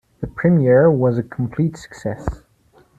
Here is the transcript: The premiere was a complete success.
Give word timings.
The 0.19 0.25
premiere 0.25 0.89
was 0.89 1.19
a 1.19 1.21
complete 1.21 1.77
success. 1.77 2.41